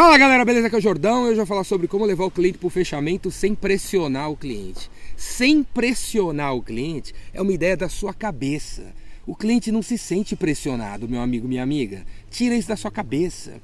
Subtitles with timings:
[0.00, 0.68] Fala galera, beleza?
[0.68, 1.26] Aqui é o Jordão.
[1.26, 4.36] Eu já vou falar sobre como levar o cliente para o fechamento sem pressionar o
[4.36, 4.88] cliente.
[5.16, 8.94] Sem pressionar o cliente é uma ideia da sua cabeça.
[9.26, 12.06] O cliente não se sente pressionado, meu amigo, minha amiga.
[12.30, 13.54] Tira isso da sua cabeça.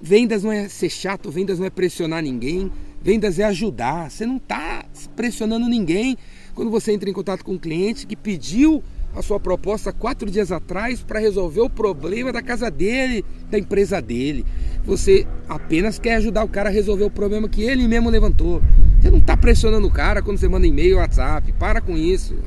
[0.00, 2.72] Vendas não é ser chato, vendas não é pressionar ninguém,
[3.02, 4.10] vendas é ajudar.
[4.10, 4.82] Você não está
[5.14, 6.16] pressionando ninguém
[6.54, 8.82] quando você entra em contato com um cliente que pediu
[9.14, 14.00] a sua proposta quatro dias atrás para resolver o problema da casa dele, da empresa
[14.00, 14.42] dele.
[14.86, 18.62] Você apenas quer ajudar o cara a resolver o problema que ele mesmo levantou.
[19.00, 21.52] Você não está pressionando o cara quando você manda e-mail, WhatsApp.
[21.54, 22.38] Para com isso.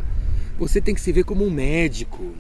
[0.58, 2.34] Você tem que se ver como um médico.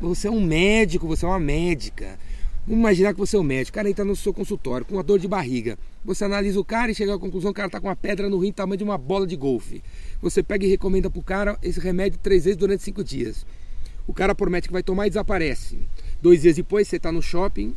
[0.00, 2.18] Você é um médico, você é uma médica.
[2.66, 5.02] Vamos imaginar que você é um médico, o cara entra no seu consultório com uma
[5.02, 5.78] dor de barriga.
[6.02, 8.26] Você analisa o cara e chega à conclusão que o cara está com uma pedra
[8.30, 9.82] no rim tamanho de uma bola de golfe.
[10.22, 13.44] Você pega e recomenda para o cara esse remédio três vezes durante cinco dias.
[14.06, 15.78] O cara promete que vai tomar e desaparece.
[16.22, 17.74] Dois dias depois você está no shopping,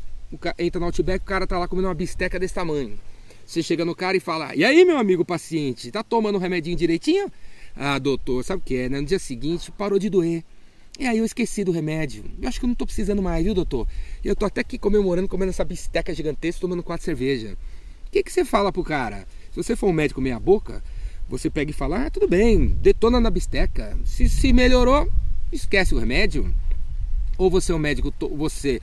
[0.57, 2.99] entra no Outback, o cara está lá comendo uma bisteca desse tamanho.
[3.45, 6.75] Você chega no cara e fala: E aí, meu amigo paciente, tá tomando o remedinho
[6.75, 7.31] direitinho?
[7.75, 8.89] Ah, doutor, sabe o que é?
[8.89, 8.99] Né?
[8.99, 10.43] No dia seguinte parou de doer.
[10.99, 12.25] E aí eu esqueci do remédio.
[12.41, 13.87] Eu acho que eu não estou precisando mais, viu, doutor?
[14.25, 17.55] Eu tô até aqui comemorando, comendo essa bisteca gigantesca, tomando quatro cerveja.
[18.07, 19.27] O que, que você fala pro cara?
[19.51, 20.83] Se você for um médico meia boca,
[21.29, 23.97] você pega e fala, ah, tudo bem, detona na bisteca.
[24.05, 25.07] Se, se melhorou,
[25.51, 26.53] esquece o remédio.
[27.37, 28.81] Ou você é um médico, você,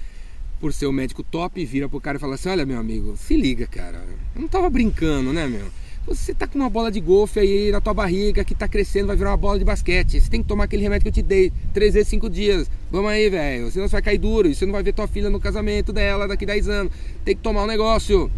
[0.64, 3.36] por ser um médico top, vira pro cara e fala assim, olha meu amigo, se
[3.36, 4.02] liga, cara.
[4.34, 5.66] Eu não tava brincando, né, meu?
[6.06, 9.16] Você tá com uma bola de golfe aí na tua barriga que tá crescendo, vai
[9.16, 10.18] virar uma bola de basquete.
[10.18, 12.70] Você tem que tomar aquele remédio que eu te dei, três vezes cinco dias.
[12.90, 13.70] Vamos aí, velho.
[13.70, 14.48] Senão você vai cair duro.
[14.48, 16.92] E você não vai ver tua filha no casamento dela daqui 10 anos.
[17.26, 18.30] Tem que tomar um negócio.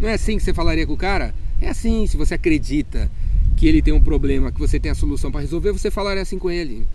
[0.00, 1.32] Não é assim que você falaria com o cara?
[1.62, 3.08] É assim, se você acredita
[3.56, 6.40] que ele tem um problema, que você tem a solução para resolver, você falaria assim
[6.40, 6.88] com ele.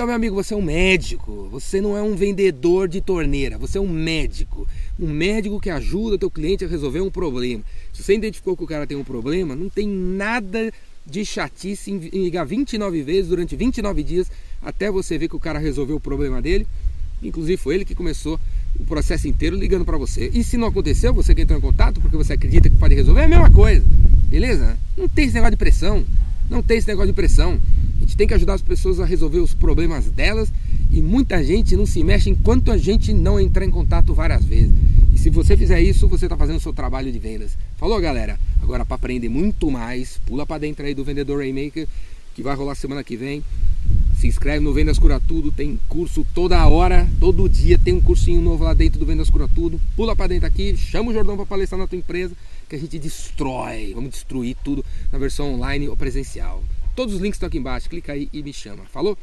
[0.00, 3.76] Então, meu amigo, você é um médico, você não é um vendedor de torneira, você
[3.76, 4.66] é um médico.
[4.98, 7.62] Um médico que ajuda o teu cliente a resolver um problema.
[7.92, 10.72] Se você identificou que o cara tem um problema, não tem nada
[11.04, 14.30] de chatice em ligar 29 vezes durante 29 dias
[14.62, 16.66] até você ver que o cara resolveu o problema dele.
[17.22, 18.40] Inclusive foi ele que começou
[18.78, 20.30] o processo inteiro ligando para você.
[20.32, 23.20] E se não aconteceu, você que entrou em contato porque você acredita que pode resolver,
[23.20, 23.84] é a mesma coisa.
[24.30, 24.78] Beleza?
[24.96, 26.06] Não tem esse negócio de pressão.
[26.48, 27.60] Não tem esse negócio de pressão.
[28.10, 30.52] Gente tem que ajudar as pessoas a resolver os problemas delas
[30.90, 34.72] e muita gente não se mexe enquanto a gente não entrar em contato várias vezes.
[35.12, 37.56] E se você fizer isso, você está fazendo o seu trabalho de vendas.
[37.76, 38.36] Falou, galera?
[38.60, 41.86] Agora, para aprender muito mais, pula para dentro aí do Vendedor Rainmaker,
[42.34, 43.44] que vai rolar semana que vem.
[44.18, 48.42] Se inscreve no Vendas Cura Tudo, tem curso toda hora, todo dia tem um cursinho
[48.42, 49.80] novo lá dentro do Vendas Cura Tudo.
[49.94, 52.34] Pula para dentro aqui, chama o Jordão para palestrar na tua empresa,
[52.68, 56.60] que a gente destrói, vamos destruir tudo na versão online ou presencial.
[57.00, 58.84] Todos os links estão aqui embaixo, clica aí e me chama.
[58.84, 59.16] Falou?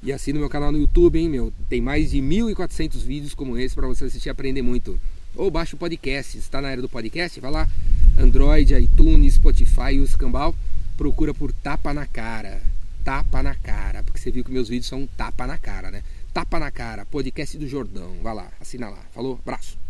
[0.00, 1.52] E assina o meu canal no YouTube, hein, meu?
[1.68, 4.96] Tem mais de 1.400 vídeos como esse para você assistir e aprender muito.
[5.34, 7.68] Ou baixa o podcast, está na área do podcast, vai lá,
[8.16, 10.54] Android, iTunes, Spotify e o Escambau,
[10.96, 12.62] procura por Tapa na Cara.
[13.02, 16.04] Tapa na Cara, porque você viu que meus vídeos são tapa na cara, né?
[16.32, 18.14] Tapa na Cara, podcast do Jordão.
[18.22, 19.02] Vai lá, assina lá.
[19.12, 19.40] Falou?
[19.42, 19.85] Abraço.